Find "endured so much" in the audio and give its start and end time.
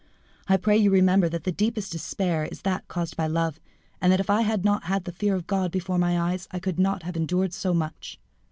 7.15-8.19